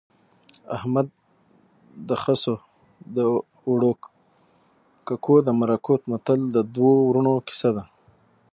[0.75, 1.07] احمد
[2.07, 2.55] د خسو
[3.15, 3.17] د
[3.67, 3.91] اوړو
[5.07, 7.83] ککو د مرکو متل د دوو ورونو کیسه ده